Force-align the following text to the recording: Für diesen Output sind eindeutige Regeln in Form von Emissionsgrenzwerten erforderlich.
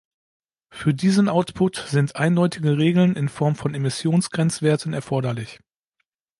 Für 0.71 0.95
diesen 0.95 1.29
Output 1.29 1.75
sind 1.87 2.15
eindeutige 2.15 2.75
Regeln 2.79 3.15
in 3.15 3.29
Form 3.29 3.55
von 3.55 3.75
Emissionsgrenzwerten 3.75 4.93
erforderlich. 4.93 5.59